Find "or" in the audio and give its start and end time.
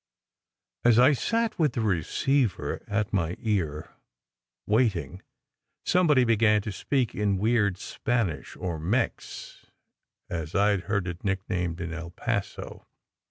8.57-8.79